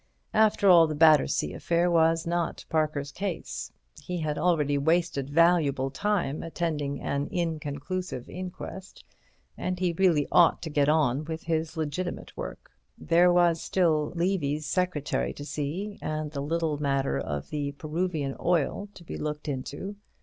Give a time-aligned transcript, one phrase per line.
[0.33, 6.41] After all the Battersea affair was not Parker's case; he had already wasted valuable time
[6.41, 9.03] attending an inconclusive inquest,
[9.55, 12.71] and he really ought to get on with his legitimate work.
[12.97, 18.89] There was still Levy's secretary to see and the little matter of the Peruvian Oil
[18.95, 19.97] to be looked into.